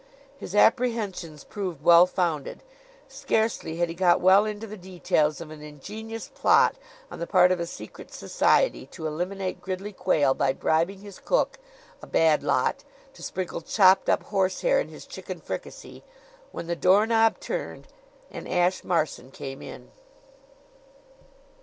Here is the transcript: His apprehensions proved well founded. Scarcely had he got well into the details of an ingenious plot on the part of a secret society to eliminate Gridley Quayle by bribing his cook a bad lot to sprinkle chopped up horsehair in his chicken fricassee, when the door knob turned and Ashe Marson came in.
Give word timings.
His 0.35 0.55
apprehensions 0.55 1.43
proved 1.43 1.83
well 1.83 2.07
founded. 2.07 2.63
Scarcely 3.07 3.75
had 3.75 3.87
he 3.87 3.93
got 3.93 4.19
well 4.19 4.45
into 4.45 4.65
the 4.65 4.75
details 4.75 5.39
of 5.39 5.51
an 5.51 5.61
ingenious 5.61 6.27
plot 6.33 6.75
on 7.11 7.19
the 7.19 7.27
part 7.27 7.51
of 7.51 7.59
a 7.59 7.67
secret 7.67 8.11
society 8.11 8.87
to 8.87 9.05
eliminate 9.05 9.61
Gridley 9.61 9.93
Quayle 9.93 10.33
by 10.33 10.53
bribing 10.53 11.01
his 11.01 11.19
cook 11.19 11.59
a 12.01 12.07
bad 12.07 12.41
lot 12.41 12.83
to 13.13 13.21
sprinkle 13.21 13.61
chopped 13.61 14.09
up 14.09 14.23
horsehair 14.23 14.79
in 14.79 14.87
his 14.87 15.05
chicken 15.05 15.39
fricassee, 15.39 16.03
when 16.51 16.65
the 16.65 16.75
door 16.75 17.05
knob 17.05 17.39
turned 17.39 17.85
and 18.31 18.49
Ashe 18.49 18.83
Marson 18.83 19.29
came 19.29 19.61
in. 19.61 19.91